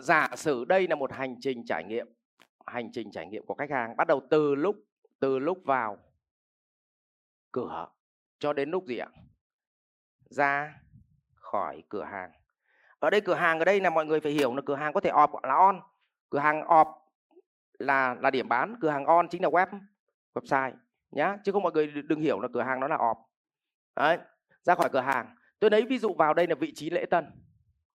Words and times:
giả 0.00 0.28
sử 0.36 0.64
đây 0.64 0.88
là 0.88 0.96
một 0.96 1.12
hành 1.12 1.36
trình 1.40 1.64
trải 1.66 1.84
nghiệm, 1.84 2.06
hành 2.66 2.92
trình 2.92 3.10
trải 3.10 3.26
nghiệm 3.26 3.46
của 3.46 3.54
khách 3.54 3.70
hàng, 3.70 3.96
bắt 3.96 4.06
đầu 4.06 4.22
từ 4.30 4.54
lúc 4.54 4.76
từ 5.20 5.38
lúc 5.38 5.58
vào 5.64 5.98
cửa, 7.52 7.88
cho 8.38 8.52
đến 8.52 8.70
lúc 8.70 8.84
gì 8.86 8.98
ạ? 8.98 9.08
Ra 10.30 10.74
khỏi 11.34 11.82
cửa 11.88 12.04
hàng. 12.04 12.32
Ở 12.98 13.10
đây 13.10 13.20
cửa 13.20 13.34
hàng 13.34 13.58
ở 13.58 13.64
đây 13.64 13.80
là 13.80 13.90
mọi 13.90 14.06
người 14.06 14.20
phải 14.20 14.32
hiểu 14.32 14.54
là 14.54 14.62
cửa 14.66 14.76
hàng 14.76 14.92
có 14.92 15.00
thể 15.00 15.10
off 15.10 15.40
là 15.42 15.54
on. 15.54 15.80
Cửa 16.30 16.38
hàng 16.38 16.60
off 16.62 16.94
là 17.78 18.14
là 18.14 18.30
điểm 18.30 18.48
bán, 18.48 18.74
cửa 18.80 18.90
hàng 18.90 19.04
on 19.04 19.28
chính 19.28 19.42
là 19.42 19.48
web, 19.48 19.66
website 20.34 20.72
nhá. 21.10 21.36
Chứ 21.44 21.52
không 21.52 21.62
mọi 21.62 21.72
người 21.72 21.86
đừng 21.86 22.20
hiểu 22.20 22.40
là 22.40 22.48
cửa 22.54 22.62
hàng 22.62 22.80
nó 22.80 22.88
là 22.88 22.96
off 22.96 23.16
đấy, 23.96 24.18
ra 24.62 24.74
khỏi 24.74 24.88
cửa 24.92 25.00
hàng. 25.00 25.36
Tôi 25.60 25.70
lấy 25.70 25.86
ví 25.86 25.98
dụ 25.98 26.14
vào 26.14 26.34
đây 26.34 26.46
là 26.46 26.54
vị 26.54 26.72
trí 26.74 26.90
lễ 26.90 27.06
tân, 27.10 27.24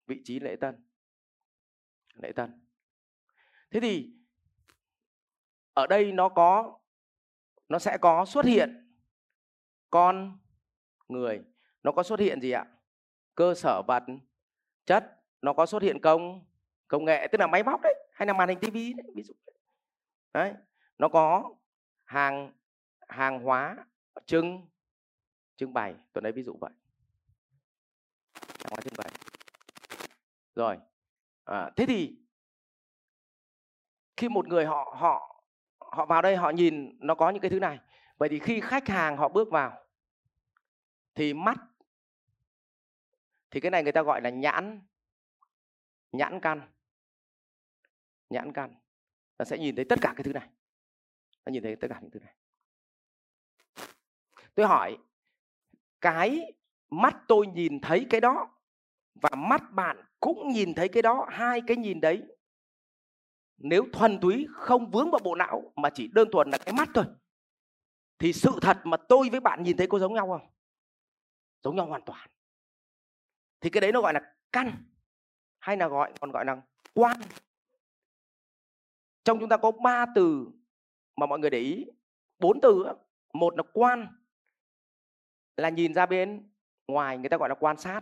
vị 0.07 0.21
trí 0.23 0.39
lễ 0.39 0.55
tân 0.55 0.75
lễ 2.21 2.32
tân 2.32 2.64
thế 3.72 3.80
thì 3.80 4.13
ở 5.73 5.88
đây 5.88 6.12
nó 6.12 6.30
có, 6.30 6.80
nó 7.70 7.80
sẽ 7.80 7.98
có 8.02 8.26
xuất 8.26 8.45
hiện 8.45 8.95
con 9.90 10.40
người, 11.07 11.41
nó 11.84 11.91
có 11.91 12.04
xuất 12.04 12.20
hiện 12.20 12.41
gì 12.41 12.52
ạ? 12.52 12.66
Cơ 13.35 13.54
sở 13.55 13.81
vật, 13.88 14.04
chất, 14.85 15.23
nó 15.41 15.54
có 15.54 15.66
xuất 15.66 15.81
hiện 15.81 16.02
công 16.02 16.45
công 16.88 17.05
nghệ, 17.05 17.27
tức 17.31 17.38
là 17.38 17.48
máy 17.48 17.63
móc 17.63 17.81
đấy, 17.84 17.95
hay 18.13 18.27
là 18.27 18.34
màn 18.34 18.49
hình 18.49 18.59
tivi 18.59 18.93
đấy, 18.93 19.07
ví 19.16 19.23
dụ 19.23 19.34
đấy. 20.34 20.54
Nó 20.98 21.09
có 21.09 21.55
hàng 22.04 22.54
hàng 23.07 23.43
hóa, 23.43 23.85
trưng 24.26 24.68
trưng 25.55 25.73
bày 25.73 25.95
tôi 26.13 26.21
lấy 26.21 26.32
ví 26.32 26.43
dụ 26.43 26.57
vậy. 26.62 26.71
Hàng 28.34 28.70
hóa 28.70 28.82
trưng 28.82 28.93
bày. 28.98 29.12
Rồi 30.55 30.77
à, 31.43 31.71
thế 31.75 31.85
thì 31.85 32.15
khi 34.17 34.29
một 34.29 34.47
người 34.47 34.65
họ 34.65 34.95
họ 34.97 35.43
họ 35.79 36.05
vào 36.05 36.21
đây 36.21 36.35
họ 36.35 36.49
nhìn 36.49 36.98
nó 36.99 37.15
có 37.15 37.29
những 37.29 37.41
cái 37.41 37.51
thứ 37.51 37.59
này. 37.59 37.79
Vậy 38.18 38.29
thì 38.29 38.40
khi 38.40 38.59
khách 38.59 38.87
hàng 38.87 39.18
họ 39.18 39.29
bước 39.29 39.51
vào 39.51 39.85
thì 41.15 41.34
mắt 41.34 41.57
thì 43.51 43.59
cái 43.59 43.71
này 43.71 43.84
người 43.84 43.91
ta 43.91 44.01
gọi 44.01 44.21
là 44.21 44.29
nhãn 44.29 44.81
nhãn 46.12 46.40
căn 46.40 46.71
nhãn 48.29 48.53
căn 48.53 48.75
nó 49.37 49.46
sẽ 49.46 49.57
nhìn 49.57 49.75
thấy 49.75 49.85
tất 49.90 49.99
cả 50.01 50.13
cái 50.15 50.23
thứ 50.23 50.34
này. 50.34 50.49
Nó 51.46 51.51
nhìn 51.51 51.63
thấy 51.63 51.75
tất 51.75 51.87
cả 51.90 51.99
những 52.01 52.12
thứ 52.12 52.20
này. 52.20 52.34
Tôi 54.55 54.68
hỏi 54.68 54.98
cái 56.01 56.53
mắt 56.90 57.15
tôi 57.27 57.48
nhìn 57.48 57.81
thấy 57.81 58.07
cái 58.09 58.21
đó 58.21 58.49
và 59.15 59.29
mắt 59.37 59.71
bạn 59.71 60.05
cũng 60.19 60.49
nhìn 60.49 60.73
thấy 60.73 60.89
cái 60.89 61.01
đó, 61.01 61.27
hai 61.29 61.61
cái 61.67 61.77
nhìn 61.77 62.01
đấy. 62.01 62.23
Nếu 63.57 63.85
thuần 63.93 64.19
túy 64.19 64.47
không 64.51 64.91
vướng 64.91 65.11
vào 65.11 65.19
bộ 65.23 65.35
não 65.35 65.73
mà 65.75 65.89
chỉ 65.89 66.09
đơn 66.13 66.28
thuần 66.31 66.50
là 66.50 66.57
cái 66.57 66.73
mắt 66.73 66.89
thôi, 66.94 67.06
thì 68.19 68.34
sự 68.34 68.51
thật 68.61 68.78
mà 68.84 68.97
tôi 69.09 69.29
với 69.29 69.39
bạn 69.39 69.63
nhìn 69.63 69.78
thấy 69.78 69.88
có 69.88 70.00
giống 70.00 70.13
nhau 70.13 70.28
không? 70.28 70.47
Giống 71.63 71.75
nhau 71.75 71.85
hoàn 71.85 72.01
toàn. 72.06 72.29
Thì 73.61 73.69
cái 73.69 73.81
đấy 73.81 73.91
nó 73.91 74.01
gọi 74.01 74.13
là 74.13 74.35
căn, 74.51 74.85
hay 75.59 75.78
là 75.78 75.88
gọi, 75.88 76.13
còn 76.19 76.31
gọi 76.31 76.45
là 76.45 76.61
quan. 76.94 77.17
Trong 79.23 79.39
chúng 79.39 79.50
ta 79.50 79.57
có 79.57 79.72
ba 79.72 80.06
từ 80.16 80.47
mà 81.16 81.25
mọi 81.25 81.39
người 81.39 81.50
để 81.50 81.59
ý. 81.59 81.85
Bốn 82.39 82.61
từ 82.61 82.85
một 83.34 83.57
là 83.57 83.63
quan, 83.73 84.07
là 85.57 85.69
nhìn 85.69 85.94
ra 85.94 86.06
bên 86.06 86.51
ngoài 86.88 87.17
người 87.17 87.29
ta 87.29 87.38
gọi 87.38 87.50
là 87.50 87.56
quan 87.56 87.78
sát 87.78 88.01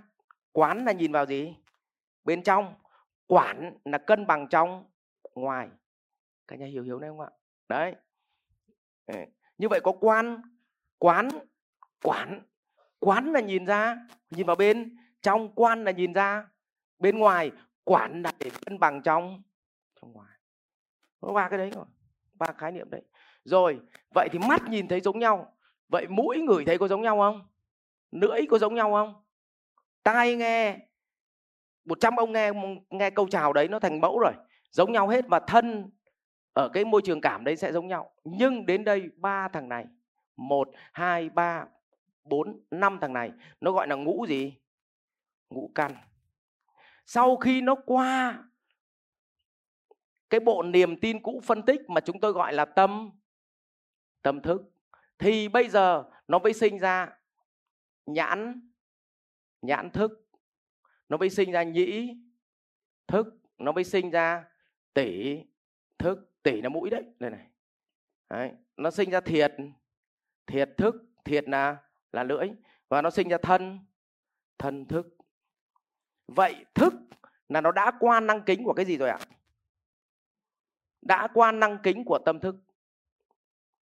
quán 0.51 0.85
là 0.85 0.91
nhìn 0.91 1.11
vào 1.11 1.25
gì? 1.25 1.55
Bên 2.23 2.43
trong. 2.43 2.73
Quản 3.27 3.77
là 3.85 3.97
cân 3.97 4.27
bằng 4.27 4.47
trong, 4.47 4.85
ngoài. 5.35 5.69
Cả 6.47 6.55
nhà 6.55 6.65
hiểu 6.65 6.83
hiểu 6.83 6.99
này 6.99 7.09
không 7.09 7.19
ạ? 7.19 7.29
Đấy. 7.69 7.95
Như 9.57 9.67
vậy 9.69 9.79
có 9.83 9.91
quan, 9.91 10.41
quán, 10.97 11.29
quản. 12.03 12.41
Quán 12.99 13.31
là 13.31 13.39
nhìn 13.39 13.65
ra, 13.65 14.07
nhìn 14.29 14.47
vào 14.47 14.55
bên. 14.55 14.97
Trong 15.21 15.55
quan 15.55 15.83
là 15.83 15.91
nhìn 15.91 16.13
ra. 16.13 16.49
Bên 16.99 17.19
ngoài, 17.19 17.51
quản 17.83 18.21
là 18.21 18.31
để 18.39 18.51
cân 18.65 18.79
bằng 18.79 19.01
trong 19.01 19.43
trong 20.01 20.13
ngoài. 20.13 20.37
Có 21.21 21.33
ba 21.33 21.49
cái 21.49 21.57
đấy 21.57 21.71
rồi 21.75 21.85
ba 22.41 22.53
khái 22.57 22.71
niệm 22.71 22.89
đấy. 22.89 23.01
Rồi, 23.43 23.79
vậy 24.15 24.29
thì 24.31 24.39
mắt 24.39 24.61
nhìn 24.69 24.87
thấy 24.87 25.01
giống 25.01 25.19
nhau. 25.19 25.57
Vậy 25.87 26.07
mũi 26.07 26.41
ngửi 26.41 26.65
thấy 26.65 26.77
có 26.77 26.87
giống 26.87 27.01
nhau 27.01 27.17
không? 27.17 27.47
Lưỡi 28.11 28.41
có 28.49 28.57
giống 28.57 28.75
nhau 28.75 28.91
không? 28.91 29.23
Tai 30.03 30.35
nghe, 30.35 30.77
một 31.85 31.99
trăm 31.99 32.15
ông 32.15 32.31
nghe 32.31 32.51
nghe 32.89 33.09
câu 33.09 33.27
chào 33.27 33.53
đấy 33.53 33.67
nó 33.67 33.79
thành 33.79 34.01
mẫu 34.01 34.19
rồi, 34.19 34.33
giống 34.71 34.91
nhau 34.91 35.07
hết 35.07 35.25
và 35.27 35.39
thân 35.39 35.91
ở 36.53 36.69
cái 36.73 36.85
môi 36.85 37.01
trường 37.01 37.21
cảm 37.21 37.43
đấy 37.43 37.55
sẽ 37.55 37.71
giống 37.71 37.87
nhau. 37.87 38.11
Nhưng 38.23 38.65
đến 38.65 38.83
đây 38.83 39.09
ba 39.15 39.47
thằng 39.47 39.69
này, 39.69 39.85
một, 40.35 40.69
hai, 40.93 41.29
ba, 41.29 41.65
bốn, 42.23 42.63
năm 42.71 42.97
thằng 43.01 43.13
này, 43.13 43.31
nó 43.61 43.71
gọi 43.71 43.87
là 43.87 43.95
ngũ 43.95 44.25
gì? 44.27 44.57
Ngũ 45.49 45.71
căn. 45.75 45.91
Sau 47.05 47.37
khi 47.37 47.61
nó 47.61 47.75
qua 47.85 48.43
cái 50.29 50.39
bộ 50.39 50.63
niềm 50.63 50.99
tin 50.99 51.21
cũ 51.21 51.41
phân 51.43 51.61
tích 51.61 51.81
mà 51.89 52.01
chúng 52.01 52.19
tôi 52.19 52.31
gọi 52.31 52.53
là 52.53 52.65
tâm 52.65 53.11
tâm 54.21 54.41
thức, 54.41 54.61
thì 55.19 55.47
bây 55.47 55.69
giờ 55.69 56.03
nó 56.27 56.39
mới 56.39 56.53
sinh 56.53 56.79
ra 56.79 57.09
nhãn 58.05 58.70
nhãn 59.61 59.89
thức. 59.89 60.27
Nó 61.09 61.17
mới 61.17 61.29
sinh 61.29 61.51
ra 61.51 61.63
nhĩ 61.63 62.17
thức, 63.07 63.35
nó 63.57 63.71
mới 63.71 63.83
sinh 63.83 64.09
ra 64.09 64.45
tỷ 64.93 65.39
thức. 65.97 66.27
Tỷ 66.43 66.61
là 66.61 66.69
mũi 66.69 66.89
đấy, 66.89 67.03
đây 67.19 67.31
này. 67.31 67.47
Đấy. 68.29 68.51
nó 68.77 68.91
sinh 68.91 69.09
ra 69.09 69.21
thiệt 69.21 69.51
thiệt 70.47 70.69
thức, 70.77 70.95
thiệt 71.25 71.49
là 71.49 71.77
là 72.11 72.23
lưỡi 72.23 72.49
và 72.89 73.01
nó 73.01 73.09
sinh 73.09 73.29
ra 73.29 73.37
thân 73.37 73.79
thân 74.57 74.85
thức. 74.85 75.07
Vậy 76.27 76.65
thức 76.73 76.93
là 77.49 77.61
nó 77.61 77.71
đã 77.71 77.91
qua 77.99 78.19
năng 78.19 78.41
kính 78.43 78.63
của 78.63 78.73
cái 78.73 78.85
gì 78.85 78.97
rồi 78.97 79.09
ạ? 79.09 79.19
Đã 81.01 81.27
qua 81.33 81.51
năng 81.51 81.77
kính 81.83 82.05
của 82.05 82.19
tâm 82.25 82.39
thức 82.39 82.55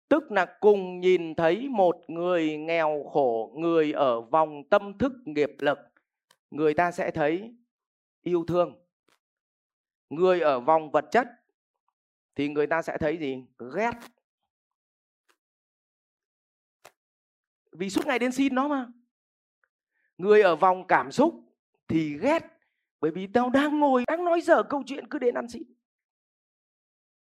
tức 0.10 0.32
là 0.32 0.58
cùng 0.60 1.00
nhìn 1.00 1.36
thấy 1.36 1.70
một 1.70 2.02
người 2.08 2.58
nghèo 2.58 3.04
khổ, 3.14 3.54
người 3.58 3.92
ở 3.92 4.22
vòng 4.22 4.64
tâm 4.70 4.98
thức 4.98 5.12
nghiệp 5.26 5.52
lực. 5.60 5.78
Người 6.52 6.74
ta 6.74 6.92
sẽ 6.92 7.12
thấy 7.12 7.56
yêu 8.22 8.46
thương. 8.48 8.76
Người 10.10 10.42
ở 10.42 10.60
vòng 10.60 10.92
vật 10.92 11.06
chất 11.12 11.28
thì 12.36 12.50
người 12.50 12.68
ta 12.68 12.82
sẽ 12.82 12.98
thấy 12.98 13.18
gì? 13.18 13.46
Ghét. 13.76 13.92
Vì 17.72 17.90
suốt 17.90 18.08
ngày 18.08 18.20
đến 18.20 18.32
xin 18.32 18.56
nó 18.56 18.68
mà. 18.68 18.88
Người 20.18 20.42
ở 20.42 20.56
vòng 20.56 20.88
cảm 20.88 21.12
xúc 21.12 21.44
thì 21.88 22.18
ghét, 22.18 22.44
bởi 23.00 23.12
vì 23.12 23.28
tao 23.28 23.50
đang 23.50 23.80
ngồi, 23.80 24.04
đang 24.08 24.26
nói 24.26 24.42
dở 24.42 24.64
câu 24.64 24.84
chuyện 24.86 25.08
cứ 25.08 25.20
đến 25.20 25.36
ăn 25.36 25.50
xin. 25.50 25.64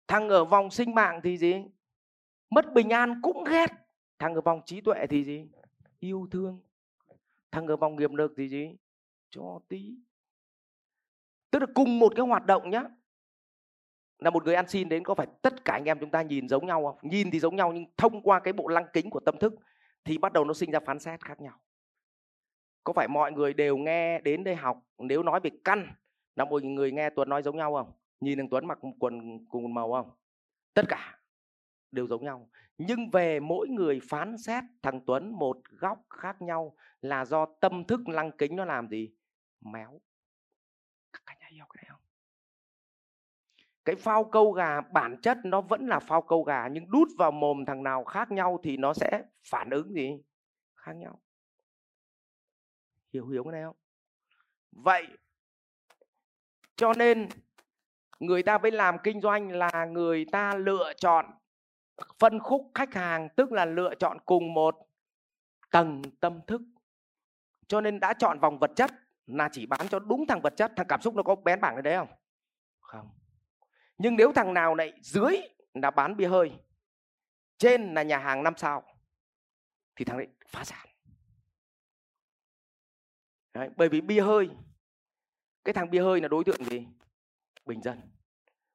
Thằng 0.07 0.29
ở 0.29 0.45
vòng 0.45 0.71
sinh 0.71 0.95
mạng 0.95 1.21
thì 1.25 1.39
gì? 1.39 1.55
Mất 2.55 2.73
bình 2.73 2.91
an 2.91 3.21
cũng 3.23 3.45
ghét. 3.45 3.67
Thằng 4.19 4.35
ở 4.35 4.41
vòng 4.41 4.63
trí 4.67 4.81
tuệ 4.81 5.07
thì 5.11 5.25
gì? 5.25 5.49
Yêu 6.01 6.29
thương. 6.31 6.61
Thằng 7.51 7.67
ở 7.67 7.77
vòng 7.77 7.97
nghiệp 7.97 8.11
lực 8.11 8.33
thì 8.37 8.49
gì? 8.49 8.77
Cho 9.31 9.61
tí. 9.69 9.95
Tức 11.51 11.59
là 11.59 11.67
cùng 11.75 11.99
một 11.99 12.13
cái 12.17 12.27
hoạt 12.27 12.47
động 12.47 12.71
nhá. 12.71 12.83
Là 14.19 14.31
một 14.31 14.45
người 14.45 14.55
ăn 14.55 14.69
xin 14.69 14.89
đến 14.89 15.05
có 15.05 15.15
phải 15.15 15.27
tất 15.43 15.65
cả 15.65 15.73
anh 15.73 15.85
em 15.85 15.99
chúng 16.01 16.11
ta 16.11 16.23
nhìn 16.23 16.49
giống 16.49 16.67
nhau 16.67 16.85
không? 16.85 17.11
Nhìn 17.11 17.31
thì 17.31 17.41
giống 17.41 17.57
nhau 17.57 17.73
nhưng 17.73 17.85
thông 17.97 18.23
qua 18.23 18.41
cái 18.41 18.53
bộ 18.53 18.69
lăng 18.69 18.87
kính 18.93 19.11
của 19.11 19.21
tâm 19.21 19.39
thức 19.39 19.55
thì 20.05 20.19
bắt 20.19 20.33
đầu 20.33 20.45
nó 20.45 20.55
sinh 20.55 20.71
ra 20.71 20.81
phán 20.81 20.99
xét 20.99 21.25
khác 21.25 21.41
nhau. 21.41 21.61
Có 22.85 22.93
phải 22.93 23.09
mọi 23.09 23.33
người 23.33 23.55
đều 23.55 23.77
nghe 23.77 24.21
đến 24.21 24.45
đây 24.45 24.55
học? 24.55 24.81
Nếu 24.99 25.23
nói 25.23 25.41
về 25.41 25.51
căn, 25.65 25.95
là 26.37 26.45
mọi 26.45 26.63
người 26.63 26.93
nghe 26.93 27.11
tuấn 27.11 27.29
nói 27.29 27.43
giống 27.43 27.57
nhau 27.57 27.75
không? 27.75 27.93
Nhìn 28.21 28.39
thằng 28.39 28.49
tuấn 28.49 28.67
mặc 28.67 28.79
quần 28.99 29.47
cùng 29.47 29.75
màu 29.75 29.93
không? 29.93 30.11
Tất 30.75 30.83
cả 30.89 31.22
đều 31.93 32.07
giống 32.07 32.25
nhau. 32.25 32.51
Nhưng 32.79 33.11
về 33.11 33.41
mỗi 33.41 33.69
người 33.69 34.01
phán 34.11 34.39
xét 34.39 34.65
thằng 34.83 35.01
tuấn 35.07 35.33
một 35.33 35.57
góc 35.65 35.99
khác 36.11 36.43
nhau 36.43 36.77
là 37.01 37.25
do 37.25 37.47
tâm 37.61 37.85
thức 37.85 38.09
lăng 38.09 38.31
kính 38.39 38.57
nó 38.57 38.65
làm 38.65 38.89
gì? 38.89 39.13
Méo. 39.61 40.01
Các 41.13 41.39
nhà 41.41 41.47
hiểu 41.51 41.67
cái 41.71 41.83
này 41.83 41.91
không? 41.91 42.01
Cái 43.85 43.97
phao 43.97 44.25
câu 44.25 44.53
gà 44.53 44.81
bản 44.81 45.21
chất 45.23 45.39
nó 45.45 45.61
vẫn 45.61 45.87
là 45.87 45.99
phao 45.99 46.23
câu 46.23 46.43
gà, 46.43 46.69
nhưng 46.69 46.91
đút 46.91 47.09
vào 47.19 47.31
mồm 47.31 47.65
thằng 47.65 47.83
nào 47.83 48.05
khác 48.05 48.33
nhau 48.33 48.61
thì 48.63 48.77
nó 48.77 48.95
sẽ 48.95 49.23
phản 49.51 49.71
ứng 49.71 49.95
gì? 49.95 50.23
Khác 50.77 50.93
nhau. 50.93 51.21
Hiểu 53.13 53.29
hiểu 53.29 53.45
cái 53.45 53.53
này 53.53 53.63
không? 53.65 53.77
Vậy 54.73 55.07
cho 56.77 56.93
nên 56.93 57.29
người 58.21 58.43
ta 58.43 58.59
mới 58.59 58.71
làm 58.71 58.97
kinh 59.03 59.21
doanh 59.21 59.53
là 59.53 59.85
người 59.85 60.27
ta 60.33 60.55
lựa 60.55 60.93
chọn 60.97 61.27
phân 62.19 62.39
khúc 62.39 62.71
khách 62.75 62.95
hàng 62.95 63.29
tức 63.37 63.53
là 63.53 63.65
lựa 63.65 63.95
chọn 63.95 64.19
cùng 64.27 64.55
một 64.55 64.89
tầng 65.71 66.03
tâm 66.21 66.41
thức. 66.47 66.63
Cho 67.67 67.81
nên 67.81 68.01
đã 68.01 68.15
chọn 68.19 68.39
vòng 68.41 68.59
vật 68.59 68.71
chất 68.77 68.91
là 69.27 69.49
chỉ 69.53 69.67
bán 69.67 69.89
cho 69.89 69.99
đúng 69.99 70.27
thằng 70.27 70.41
vật 70.41 70.55
chất 70.57 70.73
thằng 70.77 70.87
cảm 70.89 71.01
xúc 71.01 71.15
nó 71.15 71.23
có 71.23 71.35
bén 71.35 71.61
bảng 71.61 71.77
ở 71.77 71.83
đấy 71.83 71.97
không? 71.97 72.09
Không. 72.81 73.11
Nhưng 73.99 74.17
nếu 74.17 74.33
thằng 74.33 74.55
nào 74.55 74.75
này 74.75 74.93
dưới 75.03 75.37
là 75.75 75.91
bán 75.91 76.17
bia 76.17 76.29
hơi 76.29 76.53
trên 77.59 77.95
là 77.95 78.03
nhà 78.03 78.19
hàng 78.19 78.43
năm 78.43 78.55
sao 78.57 78.83
thì 79.97 80.05
thằng 80.05 80.19
đấy 80.19 80.29
phá 80.47 80.65
sản. 80.65 80.87
Đấy, 83.55 83.69
bởi 83.77 83.89
vì 83.89 84.01
bia 84.01 84.21
hơi 84.21 84.51
cái 85.65 85.73
thằng 85.73 85.91
bia 85.91 86.03
hơi 86.03 86.21
là 86.21 86.29
đối 86.29 86.45
tượng 86.45 86.65
gì? 86.65 86.87
Bình 87.67 87.83
dân. 87.83 88.01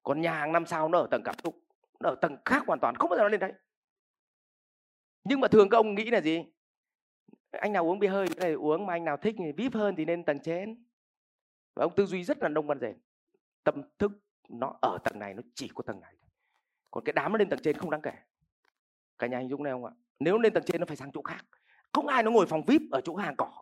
Còn 0.04 0.22
nhà 0.22 0.34
hàng 0.34 0.52
năm 0.52 0.66
sao 0.66 0.90
nó 0.90 1.00
ở 1.00 1.08
tầng 1.12 1.22
cảm 1.26 1.36
xúc 1.44 1.67
nó 2.00 2.10
ở 2.10 2.16
tầng 2.16 2.38
khác 2.46 2.64
hoàn 2.68 2.80
toàn 2.80 2.96
không 2.96 3.10
bao 3.10 3.18
giờ 3.18 3.24
nó 3.24 3.30
lên 3.30 3.40
đấy. 3.40 3.54
Nhưng 5.24 5.40
mà 5.40 5.48
thường 5.48 5.70
các 5.70 5.78
ông 5.78 5.96
nghĩ 5.96 6.10
là 6.12 6.22
gì? 6.22 6.44
Anh 7.52 7.74
nào 7.74 7.88
uống 7.88 8.00
bia 8.00 8.08
hơi 8.08 8.28
thì 8.42 8.54
uống 8.54 8.86
mà 8.86 8.94
anh 8.94 9.06
nào 9.06 9.18
thích 9.18 9.36
thì 9.38 9.52
vip 9.52 9.74
hơn 9.74 9.96
thì 9.96 10.06
lên 10.06 10.24
tầng 10.26 10.40
trên. 10.40 10.86
Và 11.76 11.86
ông 11.86 11.96
tư 11.96 12.06
duy 12.06 12.24
rất 12.24 12.38
là 12.42 12.50
nông 12.50 12.68
văn 12.68 12.80
rền 12.80 12.98
tâm 13.64 13.82
thức 13.98 14.12
nó 14.50 14.78
ở 14.82 14.98
tầng 15.04 15.20
này 15.20 15.34
nó 15.34 15.42
chỉ 15.54 15.72
có 15.76 15.84
tầng 15.84 16.00
này 16.00 16.16
còn 16.92 17.04
cái 17.04 17.14
đám 17.14 17.32
nó 17.32 17.38
lên 17.38 17.50
tầng 17.50 17.60
trên 17.64 17.78
không 17.78 17.90
đáng 17.90 18.02
kể. 18.02 18.14
Cả 19.18 19.28
nhà 19.28 19.40
hình 19.40 19.50
dung 19.50 19.64
này 19.64 19.74
không 19.74 19.86
ạ? 19.86 19.92
Nếu 20.20 20.38
lên 20.38 20.54
tầng 20.54 20.64
trên 20.64 20.82
nó 20.82 20.86
phải 20.86 20.98
sang 20.98 21.12
chỗ 21.12 21.22
khác. 21.22 21.46
Không 21.94 22.08
ai 22.08 22.24
nó 22.24 22.32
ngồi 22.32 22.46
phòng 22.46 22.66
vip 22.68 22.82
ở 22.92 23.02
chỗ 23.02 23.16
hàng 23.16 23.36
cỏ. 23.38 23.62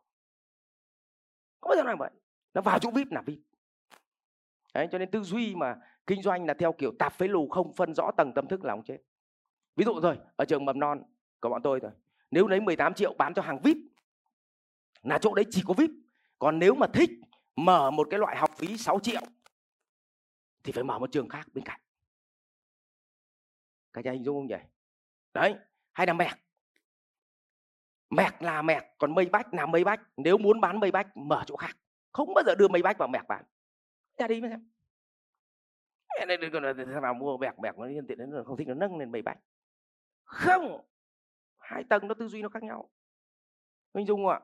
Không 1.61 1.69
bao 1.69 1.75
giờ 1.75 1.83
làm 1.83 1.97
vậy. 1.97 2.11
Nó 2.53 2.61
vào 2.61 2.79
chỗ 2.79 2.91
vip 2.91 3.07
là 3.11 3.21
vip. 3.21 3.39
Đấy, 4.73 4.87
cho 4.91 4.97
nên 4.97 5.11
tư 5.11 5.23
duy 5.23 5.55
mà 5.55 5.75
kinh 6.07 6.21
doanh 6.21 6.45
là 6.45 6.53
theo 6.53 6.73
kiểu 6.73 6.91
tạp 6.99 7.13
phế 7.13 7.27
lù 7.27 7.47
không 7.47 7.73
phân 7.73 7.93
rõ 7.95 8.11
tầng 8.17 8.31
tâm 8.35 8.47
thức 8.47 8.65
là 8.65 8.73
ông 8.73 8.83
chết. 8.83 8.97
Ví 9.75 9.85
dụ 9.85 9.99
rồi 9.99 10.19
ở 10.35 10.45
trường 10.45 10.65
mầm 10.65 10.79
non 10.79 11.03
của 11.39 11.49
bọn 11.49 11.61
tôi 11.63 11.79
rồi 11.79 11.91
nếu 12.31 12.47
lấy 12.47 12.61
18 12.61 12.93
triệu 12.93 13.13
bán 13.13 13.33
cho 13.33 13.41
hàng 13.41 13.59
vip, 13.63 13.77
là 15.03 15.17
chỗ 15.17 15.33
đấy 15.33 15.45
chỉ 15.49 15.63
có 15.67 15.73
vip. 15.73 15.89
Còn 16.39 16.59
nếu 16.59 16.75
mà 16.75 16.87
thích 16.93 17.09
mở 17.55 17.91
một 17.91 18.07
cái 18.11 18.19
loại 18.19 18.37
học 18.37 18.51
phí 18.57 18.77
6 18.77 18.99
triệu, 18.99 19.21
thì 20.63 20.71
phải 20.71 20.83
mở 20.83 20.99
một 20.99 21.11
trường 21.11 21.29
khác 21.29 21.47
bên 21.53 21.63
cạnh. 21.63 21.79
Các 23.93 24.05
nhà 24.05 24.11
hình 24.11 24.23
dung 24.23 24.35
không 24.35 24.47
nhỉ? 24.47 24.65
Đấy, 25.33 25.55
hay 25.93 26.07
là 26.07 26.13
mẹc. 26.13 26.31
Mẹc 28.09 28.41
là 28.41 28.61
mẹc, 28.61 28.83
còn 28.97 29.15
mây 29.15 29.25
bách 29.25 29.53
là 29.53 29.65
mây 29.65 29.83
bách 29.83 30.01
nếu 30.17 30.37
muốn 30.37 30.61
bán 30.61 30.79
mây 30.79 30.91
bách 30.91 31.17
mở 31.17 31.43
chỗ 31.47 31.55
khác. 31.55 31.77
Không 32.11 32.33
bao 32.33 32.43
giờ 32.45 32.55
đưa 32.55 32.67
mây 32.67 32.81
bách 32.81 32.97
vào 32.97 33.07
mẹc 33.07 33.27
bán. 33.27 33.45
Ra 34.17 34.27
đi 34.27 34.41
mới 34.41 34.49
xem 34.49 34.69
đây 36.27 36.37
thằng 36.51 37.01
nào 37.01 37.13
mua 37.13 37.37
bẹc 37.37 37.57
bẹc 37.59 37.77
nó 37.77 37.85
nhân 37.85 38.07
tiện 38.07 38.17
đến 38.17 38.29
không 38.45 38.57
thích 38.57 38.67
nó 38.67 38.73
nâng 38.73 38.97
lên 38.97 39.11
bảy 39.11 39.21
bách 39.21 39.37
không! 40.25 40.81
Hai 41.57 41.83
tầng 41.83 42.07
nó 42.07 42.13
tư 42.13 42.27
duy 42.27 42.41
nó 42.41 42.49
khác 42.49 42.63
nhau. 42.63 42.89
Hình 43.93 44.07
dung 44.07 44.25
không 44.25 44.31
ạ? 44.31 44.39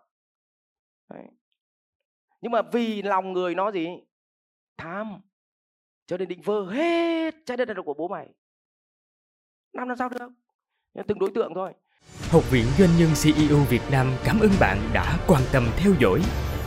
Đấy. 1.09 1.23
nhưng 2.41 2.51
mà 2.51 2.61
vì 2.61 3.01
lòng 3.01 3.33
người 3.33 3.55
nó 3.55 3.71
gì? 3.71 3.87
Tham. 4.77 5.21
Cho 6.05 6.17
nên 6.17 6.27
định 6.27 6.41
vơ 6.41 6.65
hết 6.65 7.35
trái 7.45 7.57
đất 7.57 7.65
này 7.67 7.75
là 7.75 7.81
của 7.85 7.93
bố 7.93 8.07
mày. 8.07 8.33
Làm 9.71 9.87
làm 9.87 9.97
sao 9.97 10.09
được? 10.09 10.29
Từng 11.07 11.19
đối 11.19 11.31
tượng 11.35 11.53
thôi. 11.55 11.73
Học 12.31 12.43
viện 12.51 12.65
Doanh 12.77 12.89
nhân 12.99 13.09
CEO 13.23 13.57
Việt 13.69 13.81
Nam 13.91 14.07
cảm 14.25 14.39
ơn 14.39 14.51
bạn 14.59 14.77
đã 14.93 15.17
quan 15.27 15.41
tâm 15.53 15.63
theo 15.77 15.93
dõi. 15.99 16.21